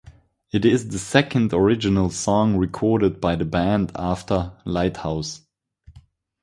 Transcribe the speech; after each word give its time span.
It 0.51 0.65
is 0.65 0.89
the 0.89 0.97
second 0.97 1.53
original 1.53 2.09
song 2.09 2.57
recorded 2.57 3.21
by 3.21 3.35
the 3.35 3.45
band 3.45 3.91
after 3.93 4.51
"Lighthouse". 4.65 5.41